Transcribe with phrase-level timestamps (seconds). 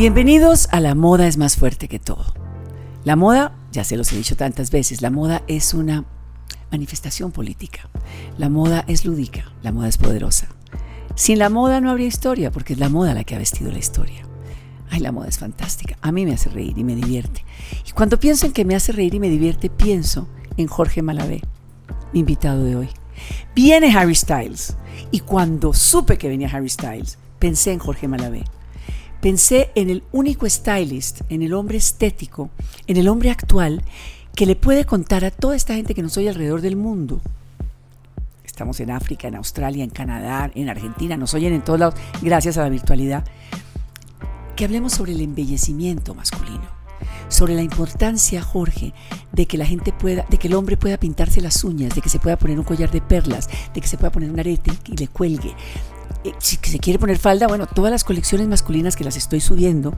[0.00, 2.24] Bienvenidos a La moda es más fuerte que todo.
[3.04, 6.06] La moda, ya se los he dicho tantas veces, la moda es una
[6.70, 7.90] manifestación política.
[8.38, 10.48] La moda es lúdica, la moda es poderosa.
[11.16, 13.78] Sin la moda no habría historia, porque es la moda la que ha vestido la
[13.78, 14.26] historia.
[14.88, 15.98] Ay, la moda es fantástica.
[16.00, 17.44] A mí me hace reír y me divierte.
[17.86, 21.42] Y cuando pienso en que me hace reír y me divierte, pienso en Jorge Malavé,
[22.14, 22.88] mi invitado de hoy.
[23.54, 24.78] Viene Harry Styles.
[25.10, 28.44] Y cuando supe que venía Harry Styles, pensé en Jorge Malavé
[29.20, 32.50] pensé en el único stylist, en el hombre estético,
[32.86, 33.82] en el hombre actual
[34.34, 37.20] que le puede contar a toda esta gente que nos oye alrededor del mundo.
[38.44, 42.58] Estamos en África, en Australia, en Canadá, en Argentina, nos oyen en todos lados, gracias
[42.58, 43.24] a la virtualidad.
[44.56, 46.68] Que hablemos sobre el embellecimiento masculino,
[47.28, 48.92] sobre la importancia, Jorge,
[49.32, 52.10] de que la gente pueda, de que el hombre pueda pintarse las uñas, de que
[52.10, 54.96] se pueda poner un collar de perlas, de que se pueda poner un arete y
[54.96, 55.54] le cuelgue,
[56.38, 59.94] si se quiere poner falda, bueno, todas las colecciones masculinas que las estoy subiendo,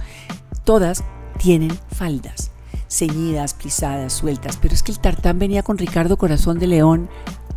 [0.65, 1.05] todas
[1.39, 2.51] tienen faldas,
[2.89, 4.57] ceñidas, plisadas, sueltas.
[4.57, 7.09] Pero es que el tartán venía con Ricardo Corazón de León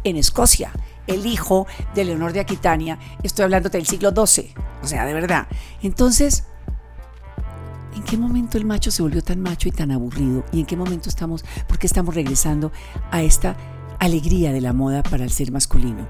[0.04, 0.72] en Escocia,
[1.08, 3.00] el hijo de Leonor de Aquitania.
[3.24, 5.48] Estoy hablando del siglo XII, o sea, de verdad.
[5.82, 6.46] Entonces,
[7.96, 10.44] ¿en qué momento el macho se volvió tan macho y tan aburrido?
[10.52, 12.72] ¿Y en qué momento estamos, por qué estamos regresando
[13.12, 13.56] a esta
[14.00, 16.08] alegría de la moda para el ser masculino.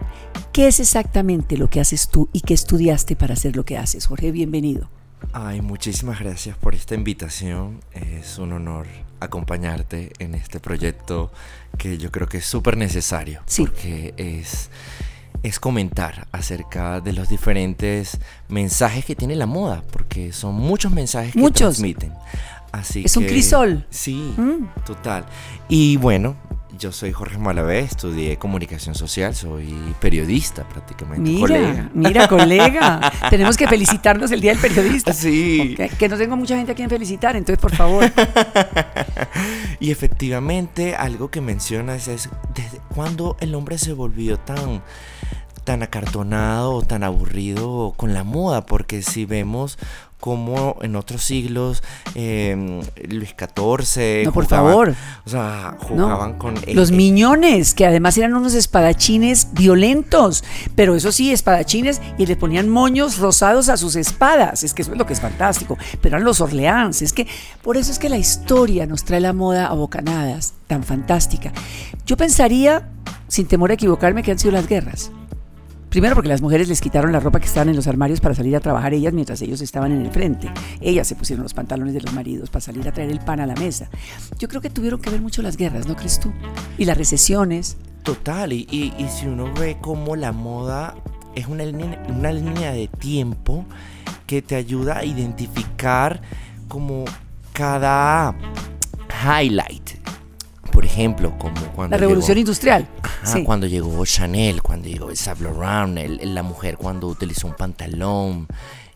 [0.51, 4.05] ¿Qué es exactamente lo que haces tú y qué estudiaste para hacer lo que haces?
[4.05, 4.89] Jorge, bienvenido.
[5.33, 7.81] Ay, muchísimas gracias por esta invitación.
[7.91, 8.87] Es un honor
[9.19, 11.31] acompañarte en este proyecto
[11.77, 13.41] que yo creo que es súper necesario.
[13.57, 14.69] Porque es,
[15.43, 19.83] es comentar acerca de los diferentes mensajes que tiene la moda.
[19.91, 22.13] Porque son muchos mensajes que transmiten.
[22.71, 23.85] Así es un crisol.
[23.89, 24.83] Sí, mm.
[24.85, 25.25] total.
[25.69, 26.35] Y bueno,
[26.77, 31.29] yo soy Jorge Malavé, estudié comunicación social, soy periodista prácticamente.
[31.29, 31.89] Mira, colega.
[31.93, 33.11] mira, colega.
[33.29, 35.13] Tenemos que felicitarnos el Día del Periodista.
[35.13, 35.75] Sí.
[35.97, 38.11] Que no tengo mucha gente a quien felicitar, entonces por favor.
[39.79, 44.81] y efectivamente, algo que mencionas es desde cuándo el hombre se volvió tan
[45.63, 49.79] tan acartonado o tan aburrido con la moda, porque si vemos
[50.25, 51.83] como en otros siglos,
[52.15, 54.25] eh, Luis XIV.
[54.25, 54.95] No, por favor.
[55.23, 56.55] O sea, jugaban con.
[56.73, 60.43] Los miñones, que además eran unos espadachines violentos,
[60.73, 64.63] pero eso sí, espadachines, y le ponían moños rosados a sus espadas.
[64.63, 65.77] Es que eso es lo que es fantástico.
[66.01, 67.03] Pero eran los Orleans.
[67.03, 67.27] Es que
[67.61, 71.53] por eso es que la historia nos trae la moda a bocanadas, tan fantástica.
[72.07, 72.89] Yo pensaría,
[73.27, 75.11] sin temor a equivocarme, que han sido las guerras.
[75.95, 78.53] Primero porque las mujeres les quitaron la ropa que estaban en los armarios para salir
[78.57, 80.51] a trabajar ellas mientras ellos estaban en el frente.
[80.81, 83.45] Ellas se pusieron los pantalones de los maridos para salir a traer el pan a
[83.45, 83.89] la mesa.
[84.37, 86.33] Yo creo que tuvieron que ver mucho las guerras, ¿no crees tú?
[86.77, 87.77] Y las recesiones.
[88.03, 90.95] Total, y, y, si uno ve cómo la moda
[91.33, 91.63] es una
[92.09, 93.63] una línea de tiempo
[94.27, 96.21] que te ayuda a identificar
[96.67, 97.05] como
[97.53, 98.35] cada
[99.25, 99.95] highlight
[100.75, 101.95] por ejemplo, como cuando...
[101.95, 102.85] La revolución industrial.
[103.45, 108.47] Cuando llegó Chanel, cuando llegó el Saint Laurent, la mujer cuando utilizó un pantalón.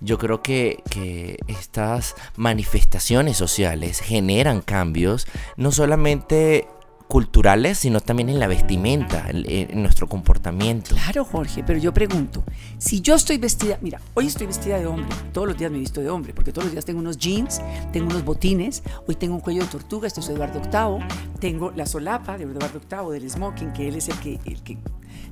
[0.01, 6.67] Yo creo que, que estas manifestaciones sociales generan cambios, no solamente
[7.09, 10.93] culturales, sino también en la vestimenta, en, nuestro comportamiento.
[10.93, 12.43] Claro, Jorge, pero yo pregunto,
[12.77, 15.79] si yo estoy vestida, mira, hoy estoy vestida de hombre, todos los días me he
[15.79, 17.61] visto de hombre, porque todos los días tengo unos jeans,
[17.91, 21.07] tengo unos botines, hoy tengo un cuello de tortuga, este es Eduardo VIII,
[21.39, 24.77] tengo la solapa de Eduardo VIII, del smoking, que él es el que, el que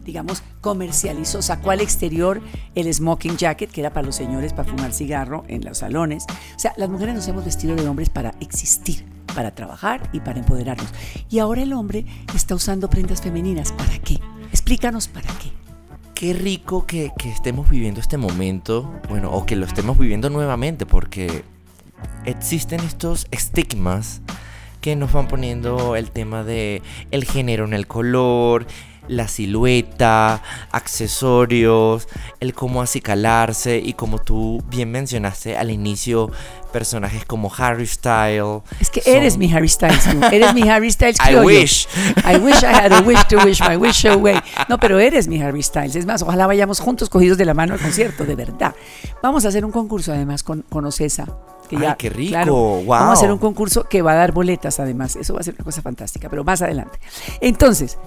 [0.03, 2.41] digamos, comercializó, sacó al exterior
[2.73, 6.25] el smoking jacket, que era para los señores para fumar cigarro en los salones.
[6.55, 10.39] O sea, las mujeres nos hemos vestido de hombres para existir para trabajar y para
[10.39, 10.89] empoderarnos.
[11.29, 13.71] Y ahora el hombre está usando prendas femeninas.
[13.71, 14.19] ¿Para qué?
[14.51, 15.51] Explícanos para qué.
[16.15, 21.43] Qué rico que, estemos viviendo este momento, bueno, o que lo estemos viviendo nuevamente, porque
[22.25, 24.21] existen estos estigmas
[24.81, 26.81] que nos van poniendo el tema de
[27.11, 28.65] el género en el color,
[29.07, 30.41] la silueta,
[30.72, 32.07] accesorios,
[32.40, 36.31] el cómo acicalarse y como tú bien mencionaste al inicio,
[36.71, 38.62] personajes como Harry Styles.
[38.80, 41.18] Es que eres mi Harry Styles, eres mi Harry Styles.
[41.27, 41.88] I wish.
[42.24, 44.39] I wish I had a wish to wish my wish away.
[44.69, 45.95] No, pero eres mi Harry Styles.
[45.95, 48.75] Es más, ojalá vayamos juntos cogidos de la mano al concierto, de verdad.
[49.24, 51.25] Vamos a hacer un concurso además con, con Ocesa.
[51.69, 55.15] Que Ay, qué rico, Vamos a hacer un concurso que va a dar boletas además.
[55.15, 57.00] Eso va a ser una cosa fantástica, pero más adelante.
[57.42, 57.98] Entonces,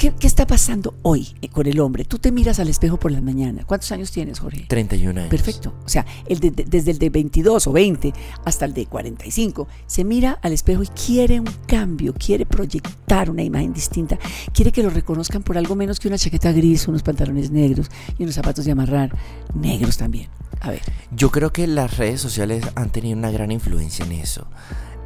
[0.00, 2.06] ¿Qué, está pasando hoy con el hombre?
[2.06, 3.64] Tú te miras al espejo por la mañana.
[3.66, 4.64] ¿Cuántos años tienes, Jorge?
[4.66, 5.30] 31 años.
[5.30, 5.74] Perfecto.
[5.84, 8.14] O sea, el desde el de 22 o 20
[8.46, 13.42] hasta el de 45, se mira al espejo y quiere un cambio, quiere proyectar una
[13.42, 14.18] imagen distinta,
[14.54, 18.22] quiere que lo reconozcan por algo menos que una chaqueta gris, unos pantalones negros y
[18.22, 19.14] unos zapatos de amarrar
[19.52, 20.30] negros también.
[20.60, 20.82] A ver.
[21.10, 24.46] Yo creo que las redes sociales han tenido una gran influencia en eso.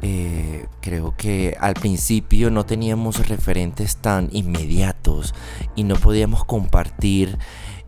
[0.01, 5.33] Eh, creo que al principio no teníamos referentes tan inmediatos
[5.75, 7.39] y no podíamos compartir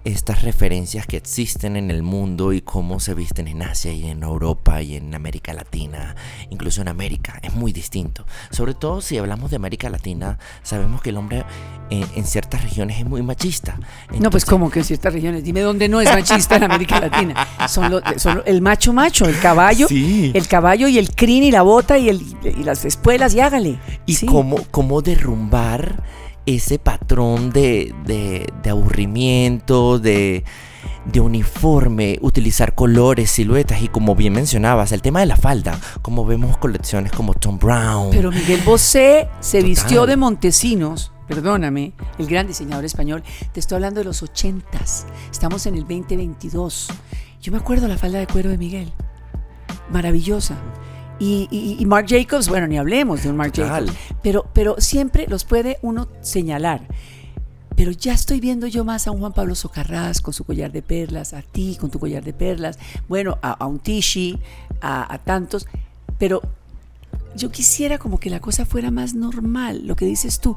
[0.08, 4.24] estas referencias que existen en el mundo y cómo se visten en Asia y en
[4.24, 6.16] Europa y en América Latina,
[6.50, 8.26] incluso en América, es muy distinto.
[8.50, 11.44] Sobre todo si hablamos de América Latina, sabemos que el hombre
[11.90, 13.78] en, ciertas regiones es muy machista.
[14.18, 17.48] no, pues como que en ciertas regiones, dime dónde no es machista en América Latina.
[17.68, 18.02] Son,
[18.46, 22.22] el macho macho, el caballo, el caballo y el crin y la bota y, el,
[22.44, 23.78] y las espuelas y hágale.
[24.06, 26.02] Y cómo, cómo derrumbar
[26.48, 27.94] ese patrón de,
[28.68, 30.46] aburrimiento, de,
[31.22, 36.58] uniforme, utilizar colores, siluetas y como bien mencionabas, el tema de la falda, como vemos
[36.58, 38.10] colecciones como Tom Brown.
[38.12, 44.00] Pero Miguel Bosé se vistió de Montesinos, perdóname, el gran diseñador español, te estoy hablando
[44.00, 46.88] de los ochentas, estamos en el 2022.
[47.42, 48.94] Yo me acuerdo la falda de cuero de Miguel,
[49.92, 50.56] maravillosa.
[51.20, 53.92] Y, Mark Jacobs, bueno, ni hablemos de un Mark Jacobs,
[54.22, 56.82] pero, pero siempre los puede uno señalar.
[57.76, 60.82] Pero ya estoy viendo yo más a un Juan Pablo Socarrás con su collar de
[60.82, 64.40] perlas, a ti con tu collar de perlas, bueno, a, un Tishi,
[64.82, 65.68] a, a tantos,
[66.18, 66.42] pero
[67.36, 70.56] yo quisiera como que la cosa fuera más normal, lo que dices tú,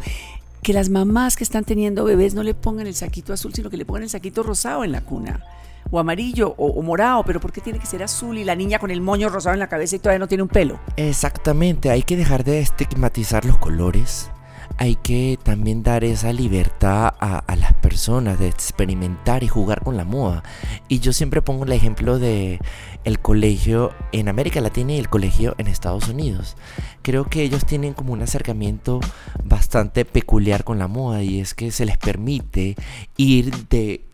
[0.62, 3.76] que las mamás que están teniendo bebés no le pongan el saquito azul, sino que
[3.76, 5.44] le pongan el saquito rosado en la cuna
[5.90, 8.90] o amarillo o, morado, pero ¿por qué tiene que ser azul y la niña con
[8.90, 10.78] el moño rosado en la cabeza y todavía no tiene un pelo?
[10.96, 14.30] Exactamente, hay que dejar de estigmatizar los colores.
[14.76, 20.04] Hay que también dar esa libertad a, las personas de experimentar y jugar con la
[20.04, 20.42] moda.
[20.88, 22.60] Y yo siempre pongo el ejemplo de
[23.04, 26.56] el colegio en América Latina y el colegio en Estados Unidos.
[27.02, 29.00] Creo que ellos tienen como un acercamiento
[29.44, 32.74] bastante peculiar con la moda y es que se les permite
[33.18, 34.09] ir de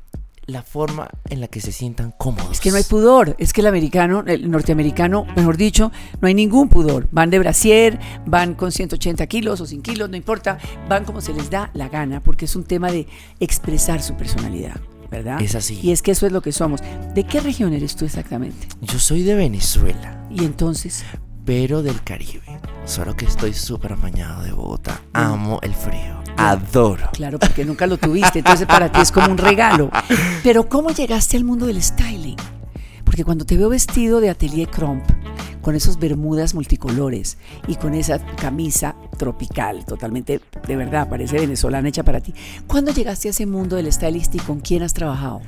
[0.46, 2.52] la forma en la que se sientan cómodos.
[2.52, 6.34] Es que no hay pudor, es que el americano, el norteamericano, mejor dicho, no hay
[6.34, 7.08] ningún pudor.
[7.10, 10.58] Van de brasier, van con 180 kilos o 100 kilos, no importa,
[10.88, 13.06] van como se les da la gana, porque es un tema de
[13.40, 14.76] expresar su personalidad.
[15.10, 15.40] ¿verdad?
[15.40, 15.78] Es así.
[15.82, 16.80] Y es que eso es lo que somos.
[17.14, 18.66] ¿De qué región eres tú exactamente?
[18.80, 20.26] Yo soy de Venezuela.
[20.30, 21.04] ¿Y entonces?
[21.44, 22.60] Pero del Caribe.
[22.86, 25.00] Solo que estoy súper amañado de Bogotá.
[25.12, 26.25] Amo el frío.
[26.36, 27.08] Adoro.
[27.12, 29.90] Claro, porque nunca lo tuviste, entonces para ti es como un regalo.
[30.42, 32.36] Pero ¿cómo llegaste al mundo del styling?
[33.04, 35.04] Porque cuando te veo vestido de atelier crump,
[35.66, 42.04] con esos bermudas multicolores y con esa camisa tropical, totalmente, de verdad, parece venezolana hecha
[42.04, 42.32] para ti.
[42.68, 45.40] ¿Cuándo llegaste a ese mundo del stylist y con quién has trabajado?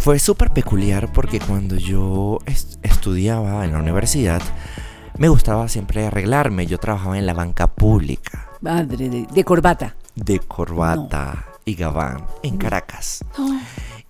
[0.00, 2.38] Fue súper peculiar porque cuando yo
[2.82, 4.40] estudiaba en la universidad,
[5.18, 6.66] me gustaba siempre arreglarme.
[6.66, 8.48] Yo trabajaba en la banca pública.
[8.62, 13.24] Madre de corbata de corbata y gabán en Caracas.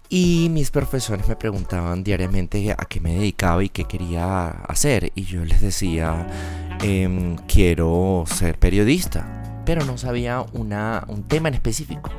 [0.08, 5.12] Y mis profesores me preguntaban diariamente a qué me dedicaba y qué quería hacer.
[5.14, 6.26] Y yo les decía,
[6.82, 12.11] em, quiero ser periodista, pero no sabía una, un tema en específico.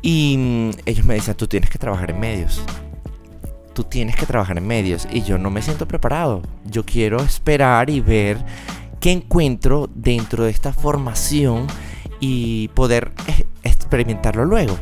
[0.00, 2.62] Y mm, ellos me decían, tú tienes que trabajar en medios.
[3.74, 5.06] Tú tienes que trabajar en medios.
[5.12, 6.40] Y yo no me siento preparado.
[6.64, 8.42] Yo quiero esperar y ver
[9.00, 11.66] qué encuentro dentro de esta formación
[12.20, 13.12] y poder
[13.62, 14.78] experimentarlo luego.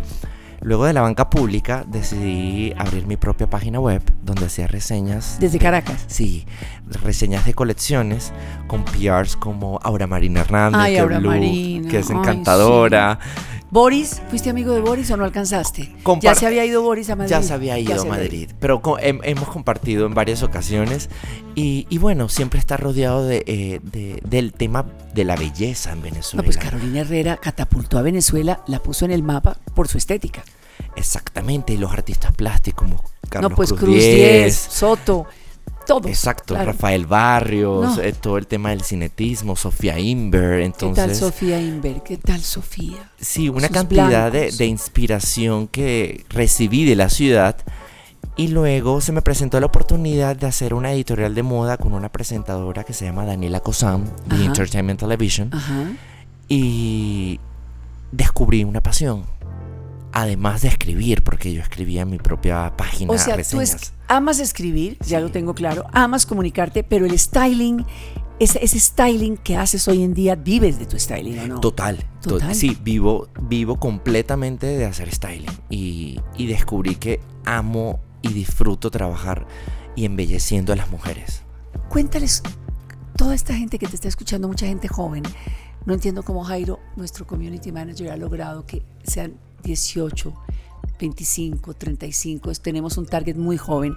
[0.64, 5.36] Luego de la banca pública decidí abrir mi propia página web donde hacía reseñas.
[5.38, 6.04] ¿Desde Caracas?
[6.06, 6.46] Sí,
[7.02, 8.32] reseñas de colecciones
[8.66, 10.80] con PRs como Aura Marina Hernández,
[11.90, 13.18] que, es encantadora.
[13.74, 15.92] Boris, ¿fuiste amigo de Boris o no alcanzaste?
[16.20, 17.30] ya se había ido Boris a Madrid.
[17.32, 21.10] Ya se había ido a Madrid, pero hemos compartido en varias ocasiones
[21.56, 26.42] y, bueno, siempre está rodeado eh, de, del tema de la belleza en Venezuela.
[26.42, 30.44] No, pues Carolina Herrera catapultó a Venezuela, la puso en el mapa por su estética.
[30.94, 35.26] Exactamente, y los artistas plásticos como Carlos no, pues Cruz, Cruz Soto,
[35.84, 36.06] todos.
[36.06, 40.60] Exacto, Rafael Barrios, eh, todo el tema del cinetismo, Sofía Inver.
[40.60, 42.02] Entonces, ¿Qué tal Sofía Inver?
[42.02, 43.10] ¿Qué tal Sofía?
[43.20, 47.56] Sí, una cantidad de, de, inspiración que recibí de la ciudad.
[48.36, 52.10] Y luego se me presentó la oportunidad de hacer una editorial de moda con una
[52.10, 55.50] presentadora que se llama Daniela Cosam, de Entertainment Television.
[56.48, 57.38] Y
[58.10, 59.24] descubrí una pasión
[60.14, 63.12] además de escribir, porque yo escribía en mi propia página.
[63.12, 63.60] O sea, tú
[64.08, 67.84] amas escribir, ya lo tengo claro, amas comunicarte, pero el styling,
[68.38, 71.60] ese, ese, styling que haces hoy en día, vives de tu styling, ¿o no?
[71.60, 72.54] Total, total.
[72.54, 79.46] sí, vivo, vivo completamente de hacer styling y, y descubrí que amo y disfruto trabajar
[79.96, 81.42] y embelleciendo a las mujeres.
[81.88, 82.42] Cuéntales,
[83.16, 85.22] toda esta gente que te está escuchando, mucha gente joven,
[85.86, 90.34] no entiendo cómo Jairo, nuestro community manager, ha logrado que sean 18,
[91.04, 93.94] 25, 35, tenemos un target muy joven.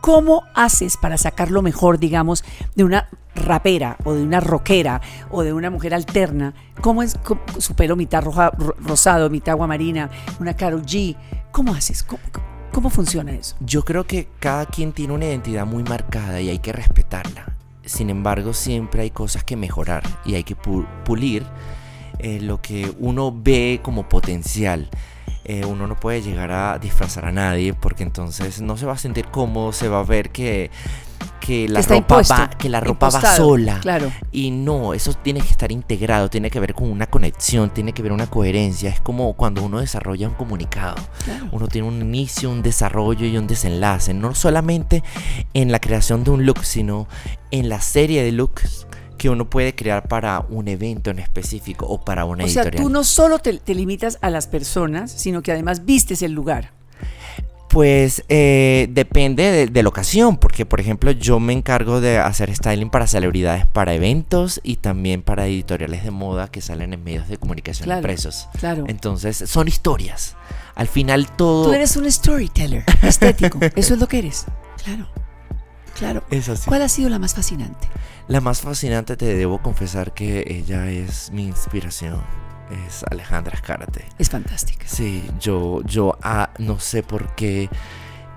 [0.00, 2.44] ¿Cómo haces para sacar lo mejor, digamos,
[2.76, 6.54] de una rapera o de una rockera o de una mujer alterna?
[6.80, 7.18] ¿Cómo es
[7.58, 11.16] su pelo mitad roja, rosado, mitad agua marina, una Karol G?
[11.50, 12.04] ¿Cómo haces?
[12.04, 12.22] ¿Cómo,
[12.70, 13.56] ¿Cómo funciona eso?
[13.58, 17.56] Yo creo que cada quien tiene una identidad muy marcada y hay que respetarla.
[17.84, 21.44] Sin embargo, siempre hay cosas que mejorar y hay que pulir
[22.20, 24.88] eh, lo que uno ve como potencial.
[25.46, 28.98] Eh, uno no puede llegar a disfrazar a nadie porque entonces no se va a
[28.98, 30.70] sentir cómodo, se va a ver que,
[31.38, 33.78] que la ropa, va, que la ropa va sola.
[33.80, 34.10] Claro.
[34.32, 38.02] Y no, eso tiene que estar integrado, tiene que ver con una conexión, tiene que
[38.02, 38.88] ver una coherencia.
[38.88, 40.96] Es como cuando uno desarrolla un comunicado.
[41.52, 44.14] Uno tiene un inicio, un desarrollo y un desenlace.
[44.14, 45.02] No solamente
[45.52, 47.06] en la creación de un look, sino
[47.50, 48.86] en la serie de looks
[49.24, 52.68] que uno puede crear para un evento en específico o para una editorial.
[52.68, 56.32] O sea, tú no solo te, limitas a las personas, sino que además vistes el
[56.32, 56.72] lugar.
[57.70, 62.90] Pues eh, depende de, la ocasión, porque por ejemplo yo me encargo de hacer styling
[62.90, 67.38] para celebridades, para eventos y también para editoriales de moda que salen en medios de
[67.38, 68.50] comunicación impresos.
[68.58, 68.84] Claro.
[68.88, 70.36] Entonces son historias.
[70.74, 71.68] Al final todo...
[71.68, 74.44] Tú eres un storyteller estético, eso es lo que eres.
[74.84, 75.08] Claro.
[75.94, 76.22] Claro.
[76.30, 76.68] Es así.
[76.68, 77.88] ¿Cuál ha sido la más fascinante?
[78.28, 82.22] La más fascinante te debo confesar que ella es mi inspiración.
[82.86, 84.06] Es Alejandra Escárate.
[84.18, 84.86] Es fantástica.
[84.88, 87.68] Sí, yo, yo ah, no sé por qué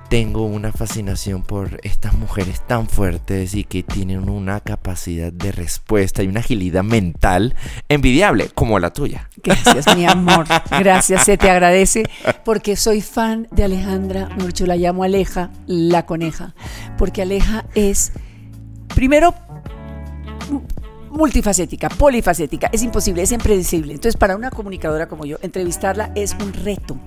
[0.09, 6.23] tengo una fascinación por estas mujeres tan fuertes y que tienen una capacidad de respuesta
[6.23, 7.55] y una agilidad mental
[7.89, 9.29] envidiable como la tuya.
[9.43, 10.45] Gracias, mi amor.
[10.79, 12.03] Gracias, se te agradece
[12.45, 14.29] porque soy fan de Alejandra.
[14.37, 16.55] Mucho la llamo Aleja, la coneja,
[16.97, 18.13] porque Aleja es
[18.95, 19.33] primero
[21.11, 23.93] multifacética, polifacética, es imposible, es impredecible.
[23.93, 26.97] Entonces, para una comunicadora como yo, entrevistarla es un reto,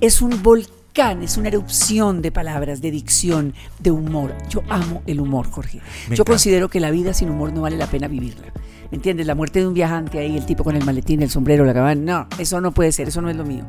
[0.00, 4.34] es un volcán, es una erupción de palabras, de dicción, de humor.
[4.48, 5.80] Yo amo el humor, Jorge.
[6.10, 8.52] yo considero que la vida sin humor no vale la pena vivirla.
[8.90, 9.24] ¿Me entiendes?
[9.24, 12.00] La muerte de un viajante ahí, el tipo con el maletín, el sombrero, la cabana.
[12.00, 13.64] No, eso no puede ser, eso no es lo mío.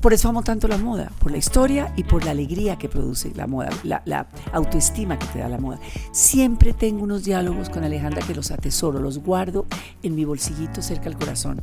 [0.00, 3.32] Por eso amo tanto la moda, por la historia y por la alegría que produce
[3.34, 5.80] la moda, la, autoestima que te da la moda.
[6.12, 9.66] Siempre tengo unos diálogos con Alejandra que los atesoro, los guardo
[10.04, 11.62] en mi bolsillito cerca al corazón.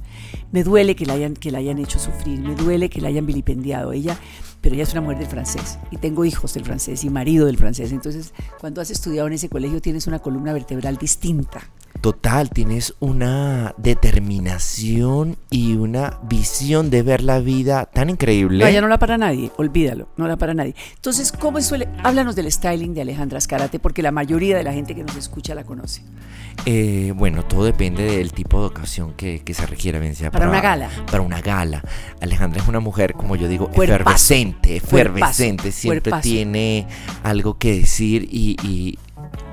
[0.51, 3.25] Me duele que la hayan, que la hayan hecho sufrir, me duele que la hayan
[3.25, 3.93] vilipendiado.
[3.93, 4.17] Ella
[4.65, 7.55] pero ella es una mujer del francés y tengo hijos del francés y marido del
[7.55, 7.91] francés.
[7.91, 11.69] Entonces, cuando has estudiado en ese colegio tienes una columna vertebral distinta.
[12.01, 18.63] Total, tienes una determinación y una visión de ver la vida tan increíble.
[18.63, 20.75] No, ella no la para nadie, olvídalo, no la para nadie.
[20.95, 21.87] Entonces, ¿cómo suele?
[22.03, 25.55] Háblanos del styling de Alejandra Escarate, porque la mayoría de la gente que nos escucha
[25.55, 26.03] la conoce.
[26.65, 29.99] Eh, bueno, todo depende del tipo de ocasión que, se requiera.
[29.99, 30.89] Para, para, una gala.
[31.09, 31.81] Para una gala.
[32.21, 35.71] Alejandra es una mujer, como yo digo, efervescente, efervescente.
[35.71, 36.87] Siempre tiene
[37.23, 38.97] algo que decir y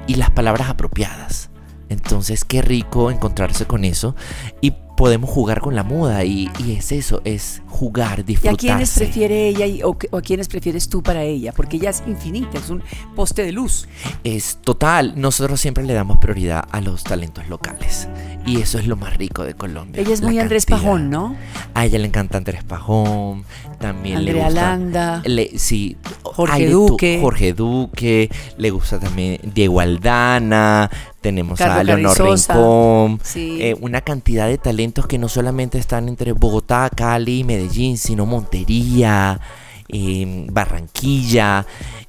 [0.09, 1.52] las palabras apropiadas.
[1.93, 4.15] Entonces, qué rico encontrarse con eso
[4.61, 8.53] y podemos jugar con la moda y, es eso, es jugar, disfrutar.
[8.53, 11.53] ¿Y a quiénes prefiere ella o, a quiénes prefieres tú para ella?
[11.53, 12.83] Porque ella es infinita, es un
[13.17, 13.89] poste de luz.
[14.23, 18.09] Es total, nosotros siempre le damos prioridad a los talentos locales
[18.47, 20.03] y eso es lo más rico de Colombia.
[20.03, 21.35] Ella es muy Andrés Pajón, ¿no?
[21.75, 23.45] A ella le encanta Andrés Pajón,
[23.81, 24.61] también Andrea le gusta...
[24.63, 25.23] Landa.
[25.57, 27.19] sí, Jorge Duque.
[27.21, 30.91] Jorge Duque, le gusta también Diego Aldana,
[31.23, 36.91] tenemos a Leonor Rincón, eh, una cantidad de talentos que no solamente están entre Bogotá,
[36.95, 39.41] Cali, Medellín, sino Montería,
[39.89, 41.65] em, Barranquilla.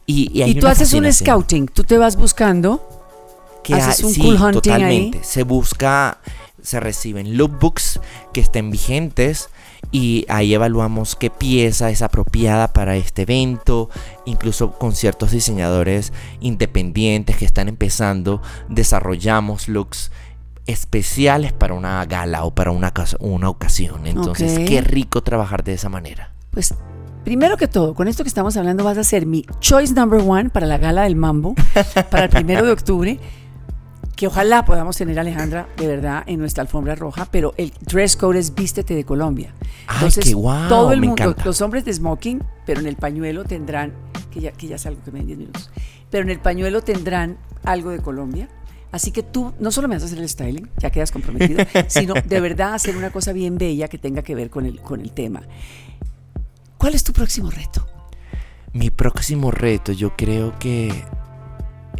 [0.05, 2.89] Y, y, tú haces un scouting, tú te vas buscando.
[3.63, 5.19] Que haces un cool hunting totalmente.
[5.23, 6.17] Se busca,
[6.63, 7.99] se reciben lookbooks
[8.33, 9.49] que estén vigentes
[9.91, 13.89] y ahí evaluamos qué pieza es apropiada para este evento,
[14.25, 20.11] incluso con ciertos diseñadores independientes que están empezando, desarrollamos looks
[20.65, 24.07] especiales para una gala o para una, una ocasión.
[24.07, 26.33] Entonces, qué rico trabajar de esa manera.
[26.51, 26.73] Pues
[27.23, 30.49] Primero que todo, con esto que estamos hablando vas a ser mi choice number one
[30.49, 31.55] para la gala del mambo,
[32.11, 33.19] para el primero de octubre
[34.15, 38.15] que ojalá podamos tener a Alejandra de verdad en nuestra alfombra roja, pero el dress
[38.15, 39.53] code es vístete de Colombia.
[39.93, 43.93] Entonces, qué todo el mundo, los hombres de smoking, pero en el pañuelo tendrán,
[44.31, 45.71] que ya, que ya salgo que me den 10 minutos,
[46.09, 48.49] pero en el pañuelo tendrán algo de Colombia.
[48.91, 52.13] Así que tú no solo me vas a hacer el styling, ya quedas comprometido, sino
[52.13, 55.11] de verdad hacer una cosa bien bella que tenga que ver con el, con el
[55.11, 55.41] tema.
[56.77, 57.87] ¿Cuál es tu próximo reto?
[58.71, 60.91] Mi próximo reto, yo creo que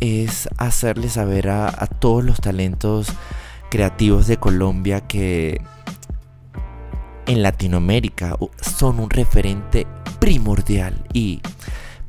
[0.04, 3.08] es hacerle saber a, todos los talentos
[3.72, 5.62] creativos de Colombia que
[7.26, 9.88] en Latinoamérica son un referente
[10.20, 11.42] primordial y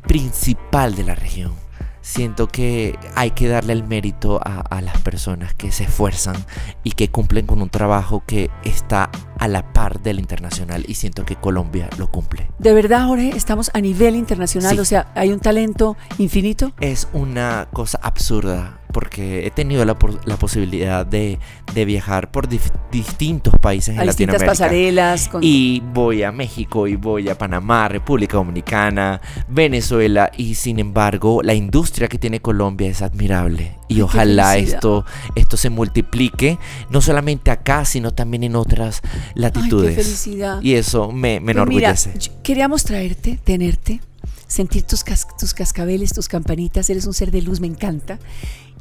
[0.02, 1.52] principal de la región.
[2.00, 6.36] siento que hay que darle el mérito a, a, las personas que se esfuerzan
[6.82, 9.08] y que cumplen con un trabajo que está
[9.44, 12.48] a la par del internacional y siento que Colombia lo cumple.
[12.58, 14.78] De verdad, Jorge, estamos a nivel internacional, Sí.
[14.80, 16.72] o sea, hay un talento infinito.
[16.80, 21.40] Es una cosa absurda porque he tenido la, la posibilidad de,
[21.74, 24.64] de viajar por dif- distintos países Hay en distintas Latinoamérica.
[24.64, 25.28] pasarelas.
[25.28, 25.40] Con...
[25.42, 31.54] Y voy a México y voy a Panamá, República Dominicana, Venezuela y sin embargo la
[31.54, 36.58] industria que tiene Colombia es admirable y ojalá esto, esto se multiplique
[36.90, 39.94] no solamente acá sino también en otras Ay, qué latitudes.
[39.96, 40.60] felicidad.
[40.62, 42.14] y eso me, me Pues mira, enorgullece.
[42.18, 44.00] yo- queríamos traerte, tenerte,
[44.46, 46.88] sentir tus, cas- tus cascabeles, tus campanitas.
[46.90, 48.18] Eres un ser de luz, me encanta.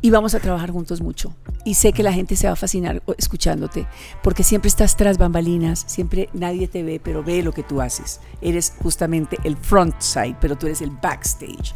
[0.02, 1.34] Y vamos a trabajar juntos mucho.
[1.64, 3.88] Y sé que la gente se va a fascinar escuchándote,
[4.22, 8.20] porque siempre estás tras bambalinas, siempre nadie te ve, pero ve lo que tú haces.
[8.42, 11.74] Eres justamente el front side, pero tú eres el backstage.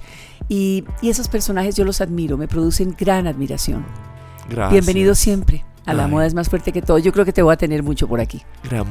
[0.50, 3.86] Y, y esos personajes yo los admiro, me producen gran admiración.
[4.50, 4.72] Gracias.
[4.72, 6.12] Bienvenido siempre a La Ay.
[6.12, 6.98] Moda es más fuerte que todo.
[7.00, 8.44] Yo creo que te voy a tener mucho por aquí.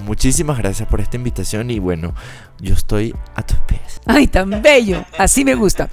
[0.05, 2.15] Muchísimas gracias por esta invitación y bueno,
[2.59, 4.01] yo estoy a tus pies.
[4.07, 5.05] Ay, tan bello.
[5.19, 5.89] Así me gusta.